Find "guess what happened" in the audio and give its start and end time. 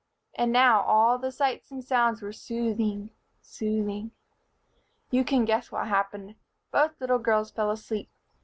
5.45-6.37